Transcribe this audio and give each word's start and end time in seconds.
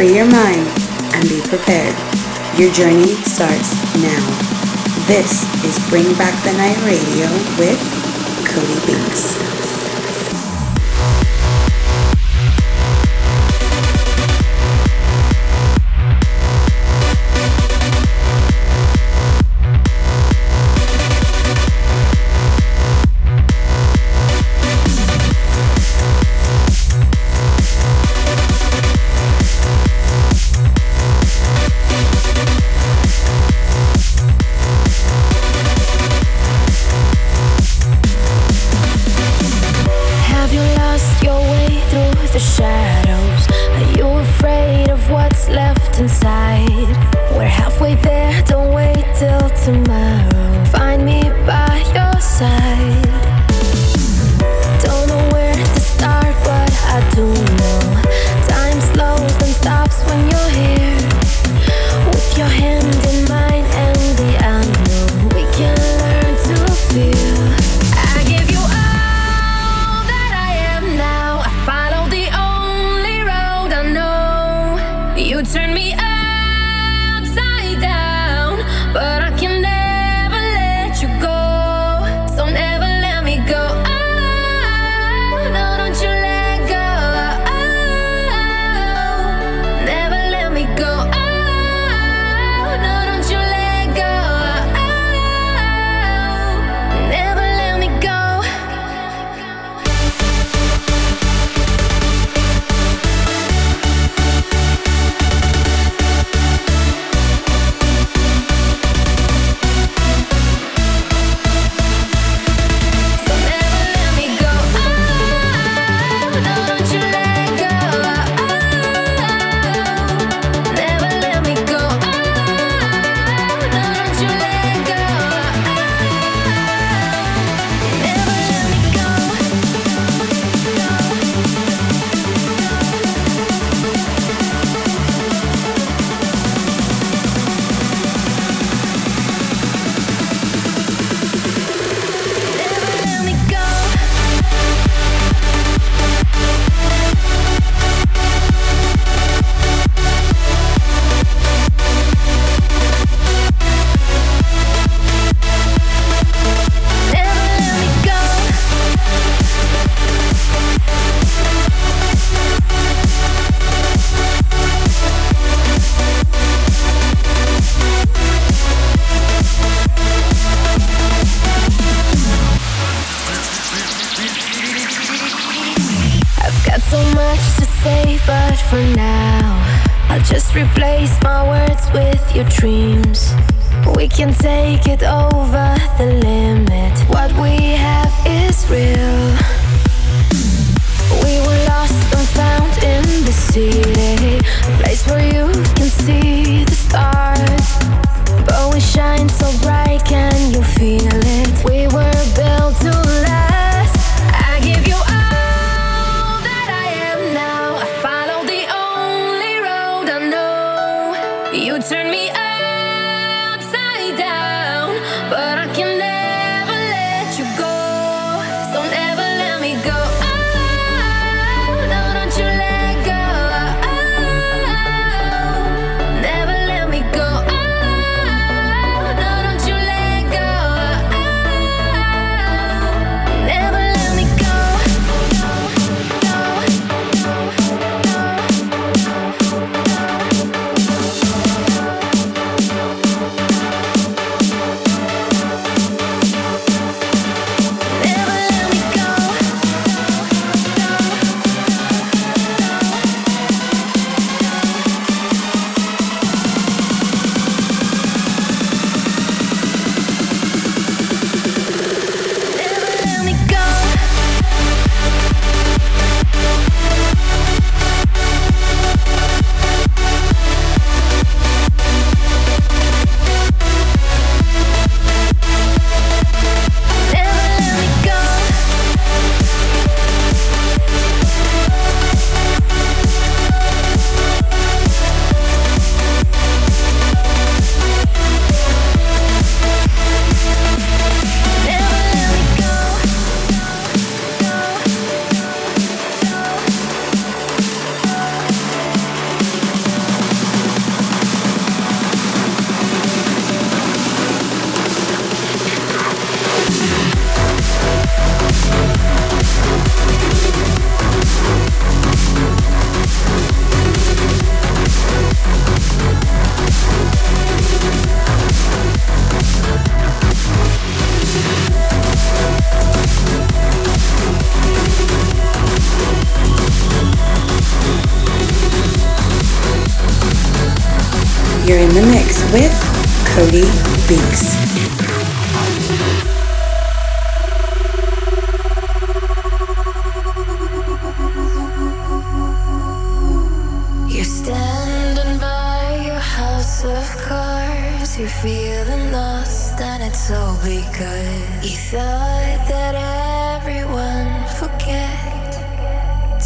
free 0.00 0.16
your 0.16 0.24
mind, 0.24 0.66
and 1.12 1.28
be 1.28 1.42
prepared. 1.42 1.94
Your 2.58 2.72
journey 2.72 3.12
starts 3.16 3.70
now. 4.00 4.24
This 5.06 5.44
is 5.62 5.90
Bring 5.90 6.10
Back 6.14 6.42
the 6.42 6.54
Night 6.54 6.78
Radio 6.86 7.28
with 7.58 7.78
Cody 8.48 8.86
Binks. 8.86 9.49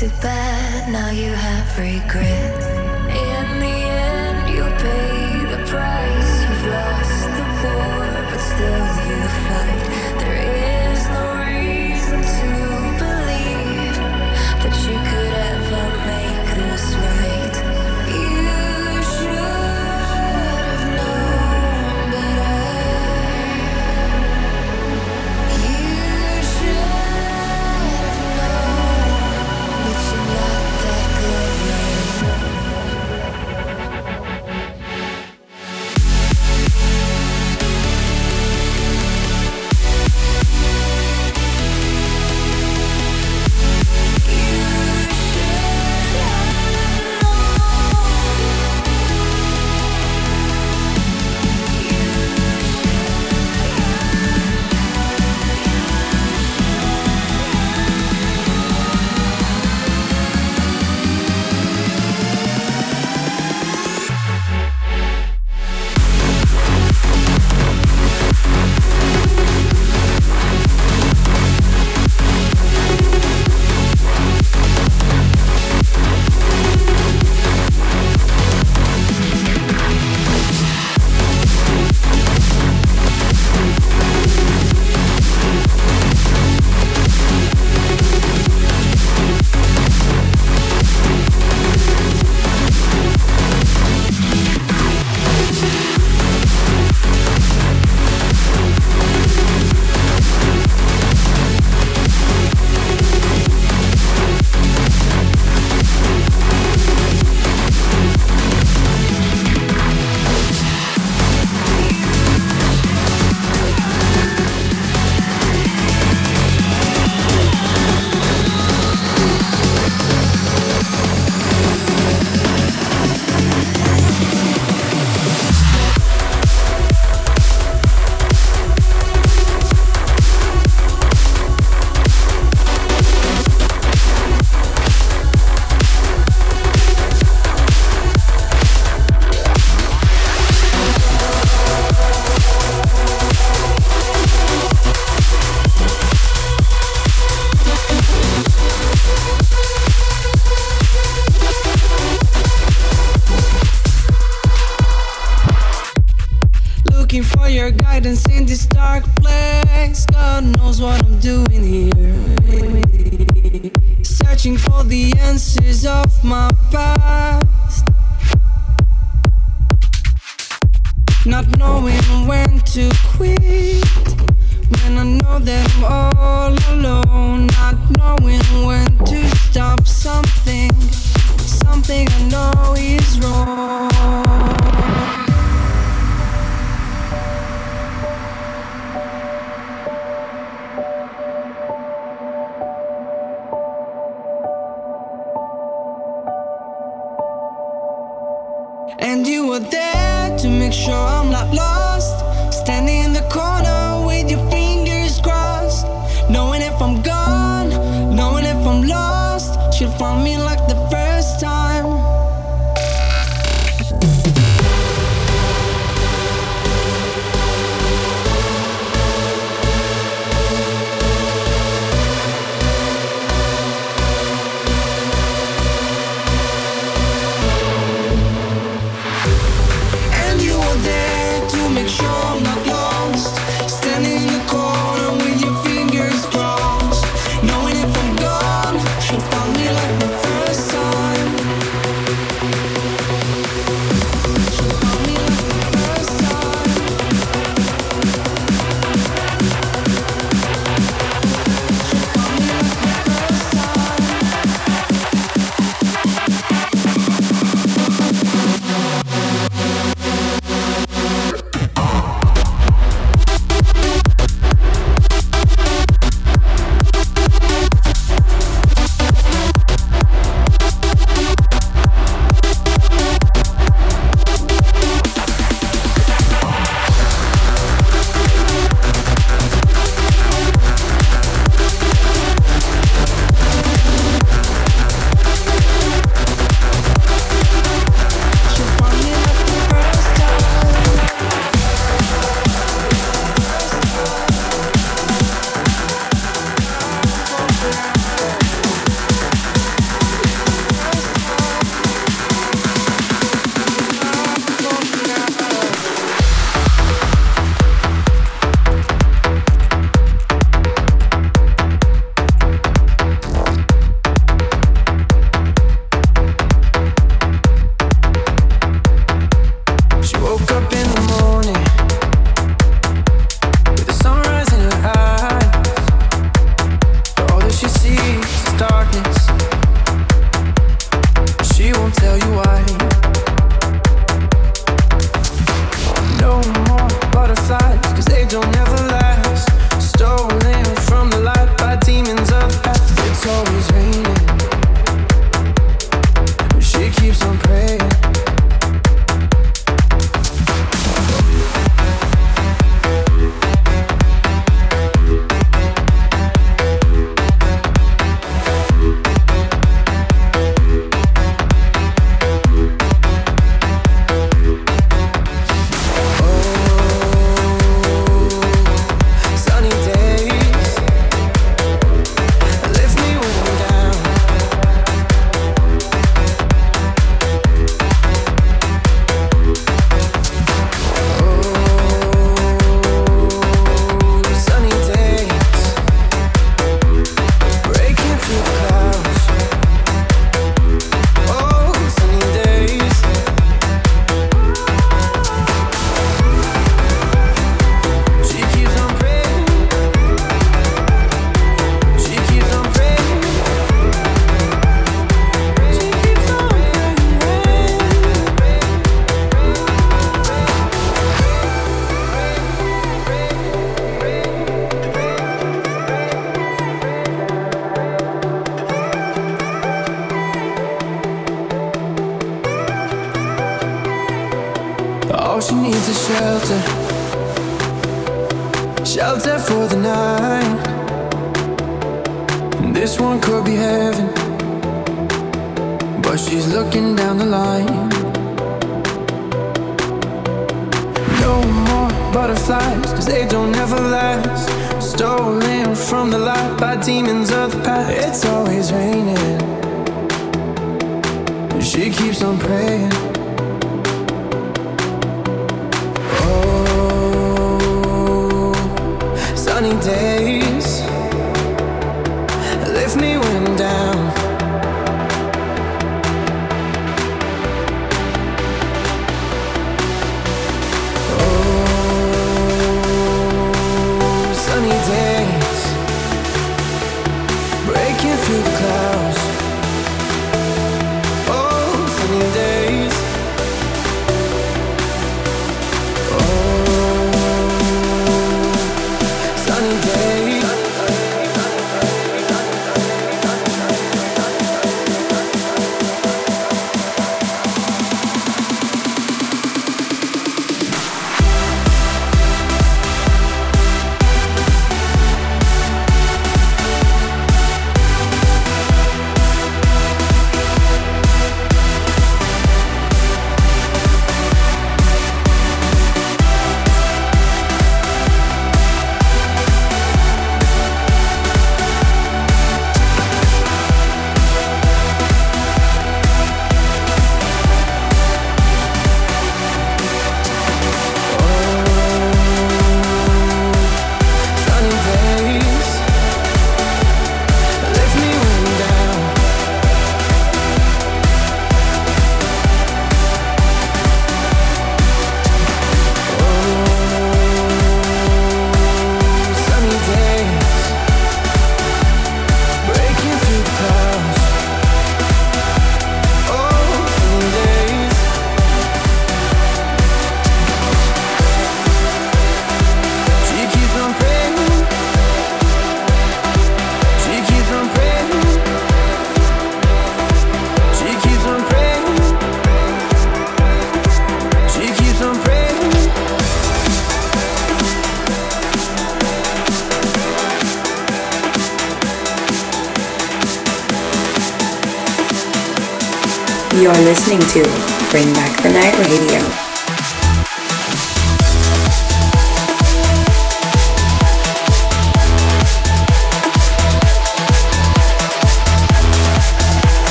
too 0.00 0.08
bad, 0.22 0.90
now 0.90 1.10
you 1.10 1.30
have 1.30 1.78
regrets. 1.78 2.66
In 3.12 3.60
the 3.60 3.76
end, 4.00 4.48
you 4.48 4.64
pay 4.80 5.44
the 5.54 5.62
price. 5.66 6.32
You've 6.42 6.66
lost 6.72 7.26
the 7.36 7.44
war, 7.62 8.06
but 8.30 8.40
still 8.40 8.86
you 9.08 9.28
fight. 9.44 9.99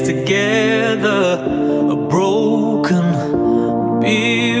together, 0.00 1.44
a 1.90 1.96
broken 1.96 4.00
beat. 4.00 4.55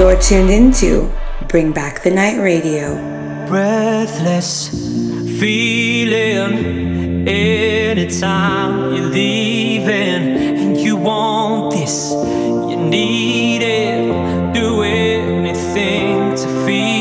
You're 0.00 0.18
tuned 0.18 0.48
into 0.48 1.12
Bring 1.46 1.72
Back 1.72 2.02
the 2.02 2.10
Night 2.10 2.38
Radio. 2.38 2.94
Breathless 3.46 4.70
feeling 5.38 7.28
anytime 7.28 8.94
you're 8.94 9.10
leaving, 9.10 10.56
and 10.56 10.74
you 10.78 10.96
want 10.96 11.74
this, 11.74 12.12
you 12.12 12.76
need 12.78 13.60
it. 13.60 14.54
Do 14.54 14.80
anything 14.84 16.34
to 16.34 16.64
feel. 16.64 16.99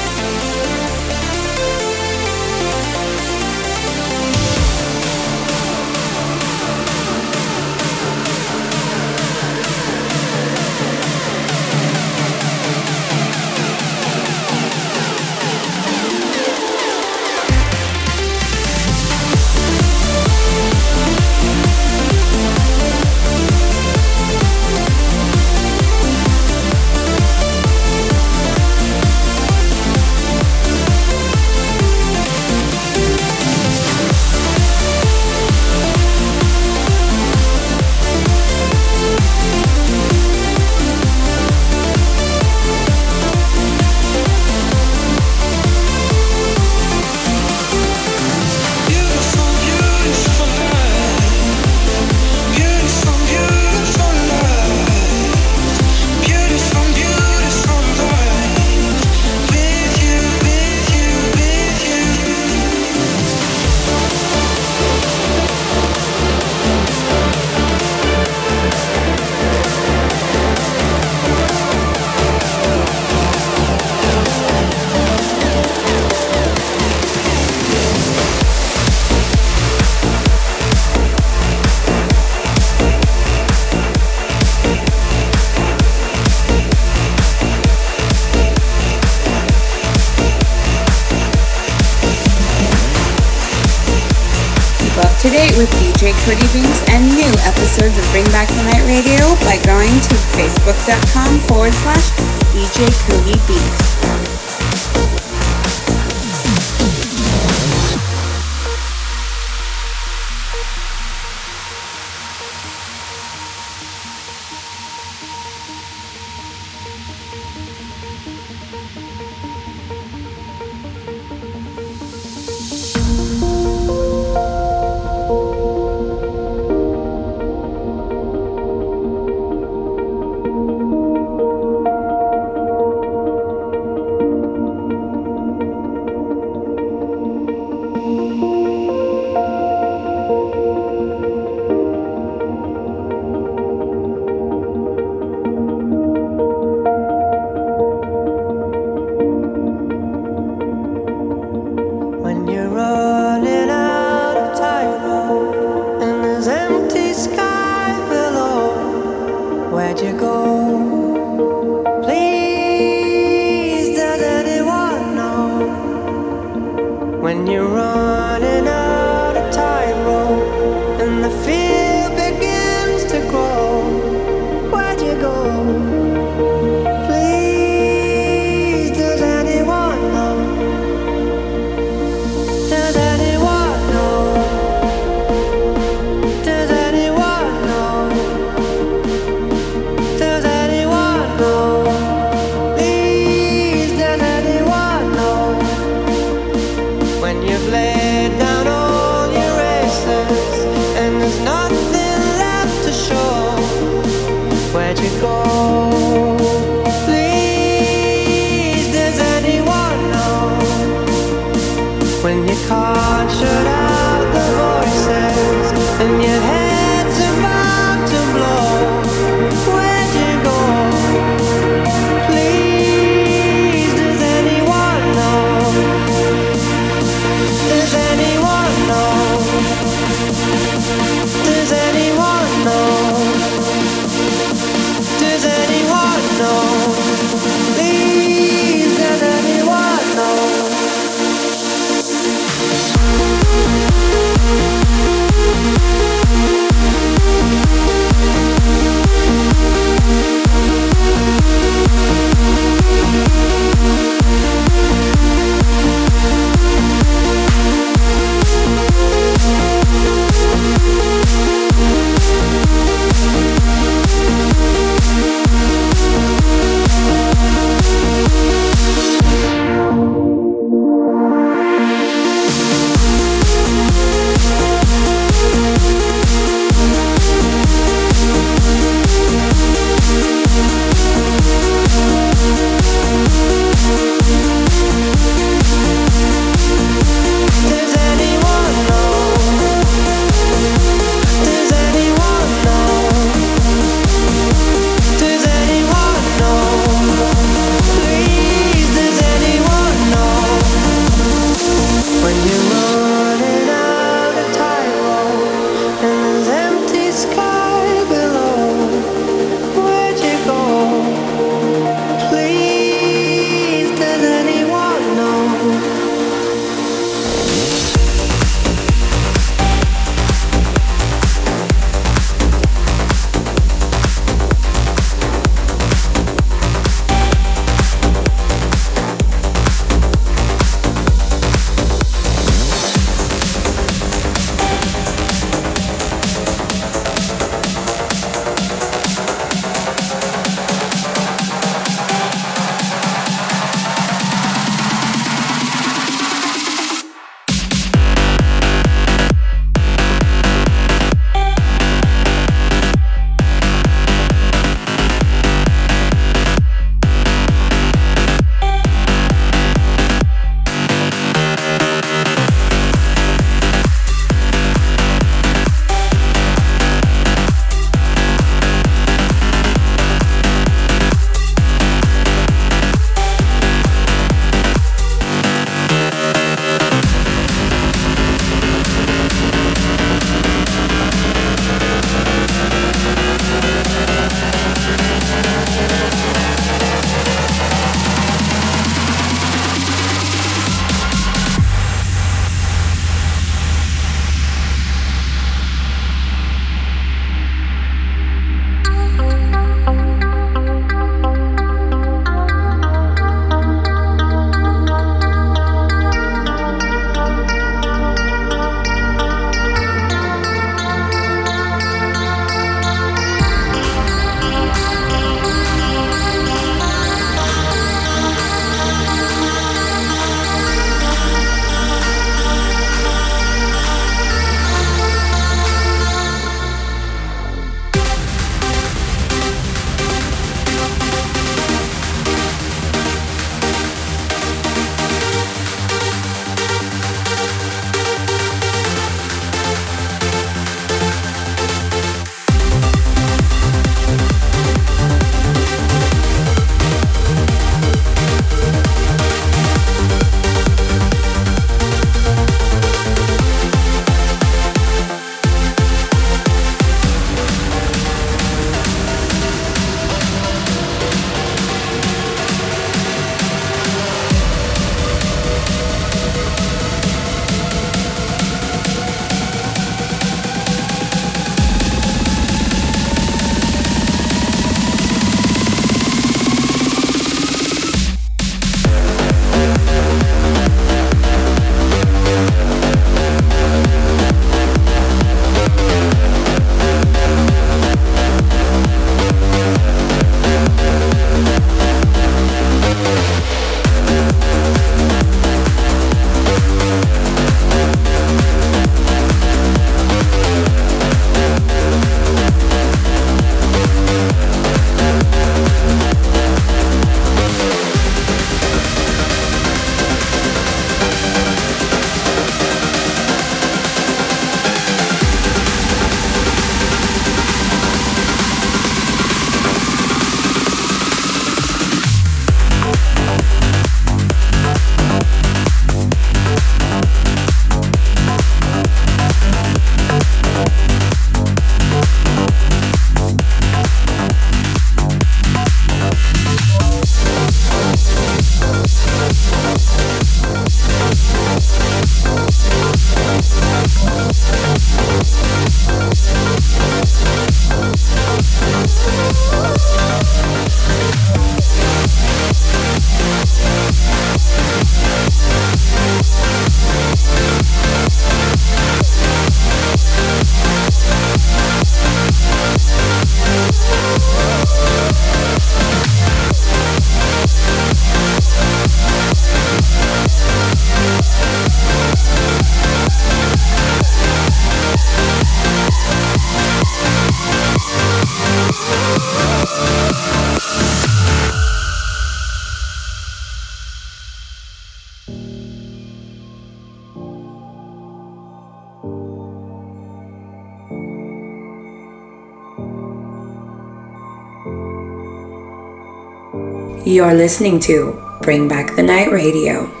You're 597.11 597.33
listening 597.33 597.81
to 597.81 598.13
Bring 598.41 598.69
Back 598.69 598.95
the 598.95 599.03
Night 599.03 599.33
Radio. 599.33 600.00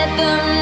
let 0.00 0.16
them 0.16 0.59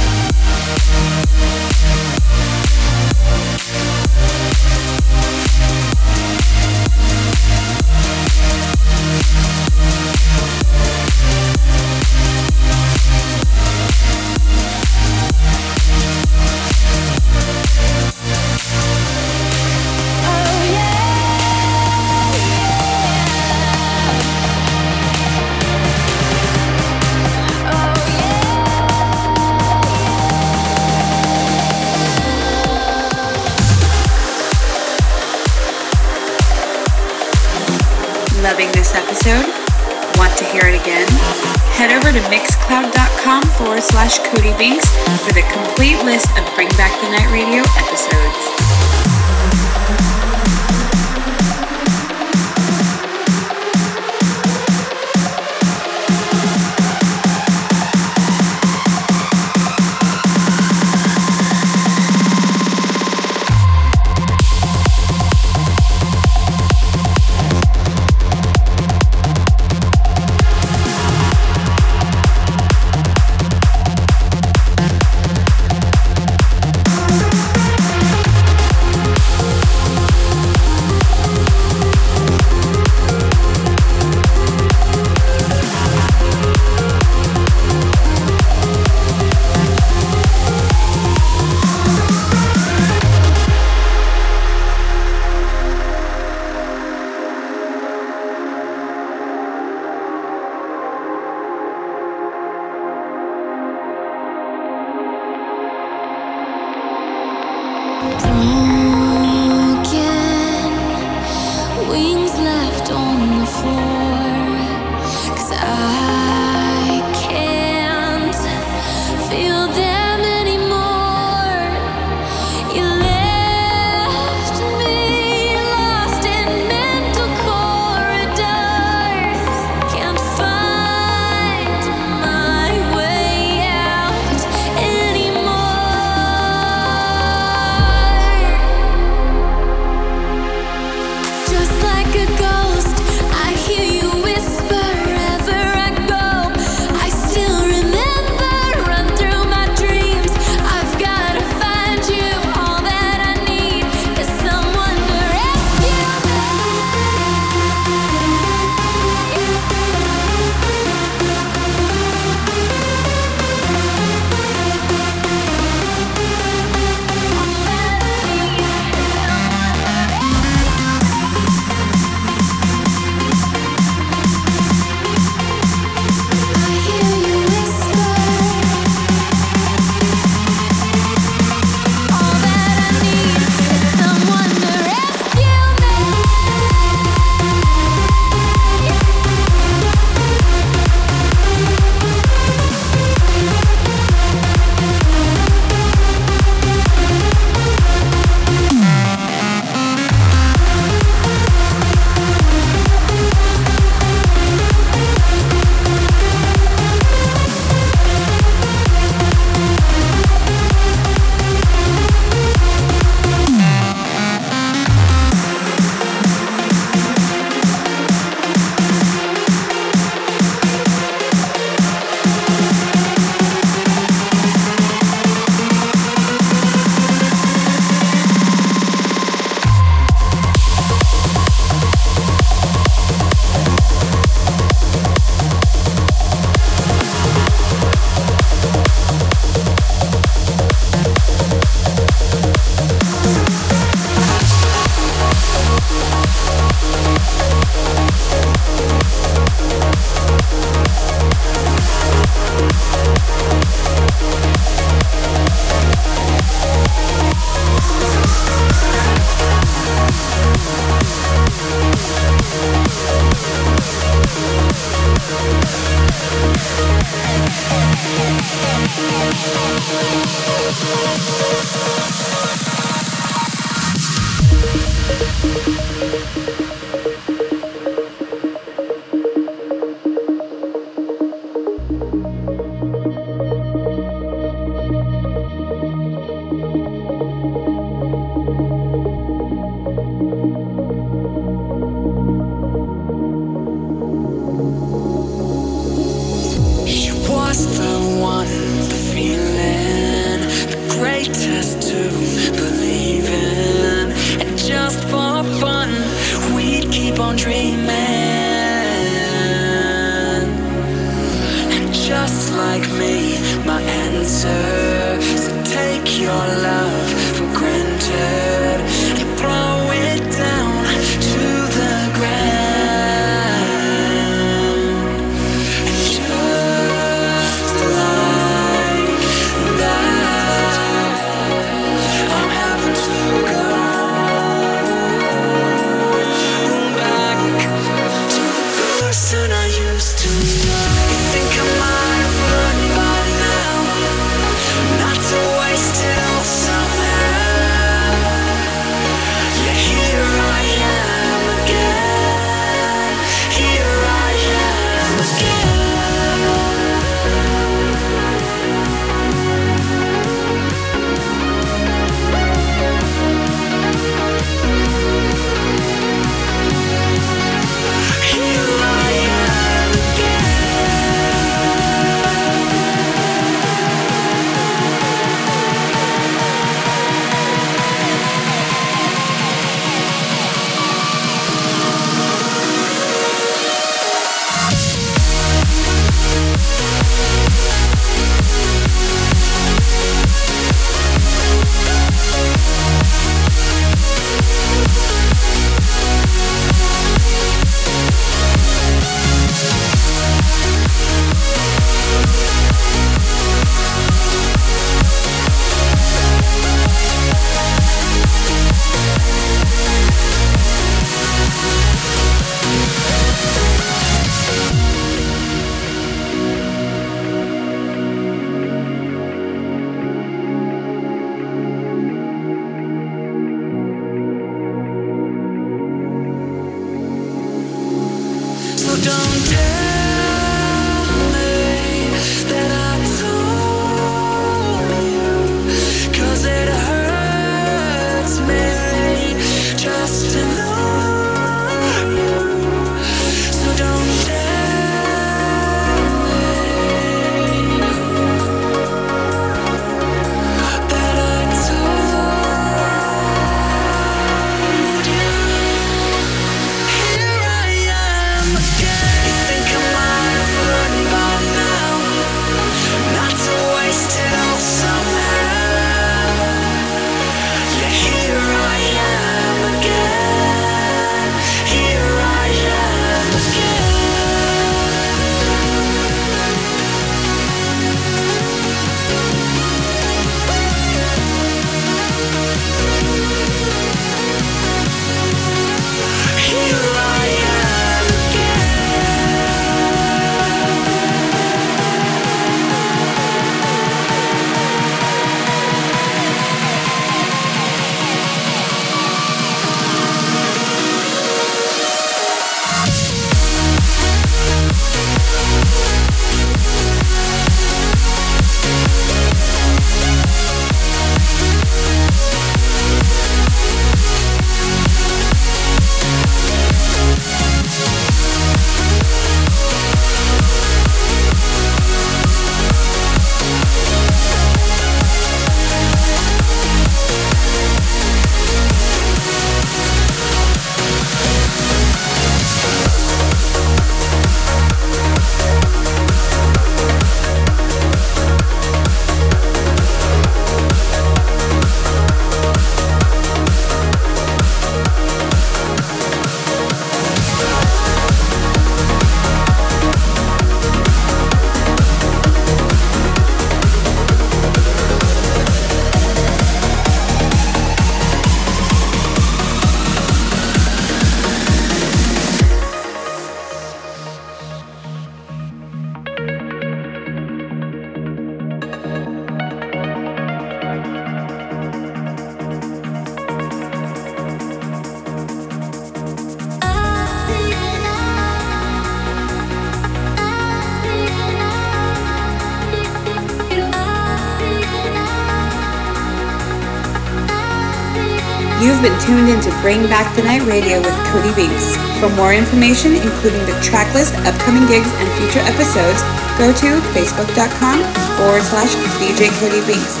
You've 588.80 588.96
been 588.96 589.04
tuned 589.04 589.28
in 589.28 589.42
to 589.42 589.50
Bring 589.60 589.82
Back 589.92 590.16
the 590.16 590.22
Night 590.22 590.40
Radio 590.48 590.80
with 590.80 590.96
Cody 591.12 591.34
Binks. 591.36 591.76
For 592.00 592.08
more 592.16 592.32
information, 592.32 592.96
including 592.96 593.44
the 593.44 593.52
track 593.60 593.92
list, 593.92 594.14
upcoming 594.24 594.64
gigs, 594.68 594.88
and 594.96 595.06
future 595.20 595.44
episodes, 595.44 596.00
go 596.40 596.48
to 596.48 596.80
facebook.com 596.96 597.84
forward 598.16 598.40
slash 598.40 598.72
DJ 598.96 599.28
Cody 599.36 599.60
Binks. 599.68 600.00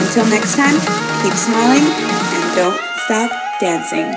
Until 0.00 0.24
next 0.32 0.56
time, 0.56 0.80
keep 1.20 1.34
smiling 1.36 1.84
and 1.84 2.56
don't 2.56 2.80
stop 3.04 3.30
dancing. 3.60 4.08